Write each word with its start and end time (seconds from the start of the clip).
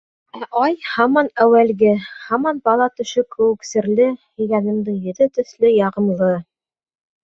Ә 0.37 0.39
Ай 0.61 0.71
һаман 0.93 1.29
әүәлге, 1.45 1.91
һаман 2.31 2.63
бала 2.71 2.89
төшө 2.97 3.27
кеүек 3.37 3.71
серле, 3.75 4.11
һөйгәнемдең 4.19 5.01
йөҙө 5.07 5.33
төҫлө 5.41 5.77
яғымлы... 5.81 6.37